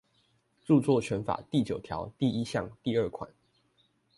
[0.65, 3.29] 著作權法第九條第一項第二款